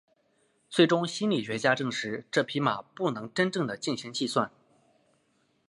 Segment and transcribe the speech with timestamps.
[0.67, 4.49] 最终心理学家证实这匹马不能真正地进行计算。